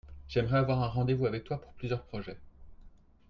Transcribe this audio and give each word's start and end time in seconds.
j'aimerais 0.27 0.57
avoir 0.57 0.81
un 0.81 0.87
rendez-vous 0.87 1.27
avec 1.27 1.43
toi 1.43 1.61
pour 1.61 1.73
plusieurs 1.73 2.01
projets. 2.01 2.39